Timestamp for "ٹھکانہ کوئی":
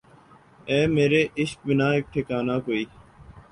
2.13-2.83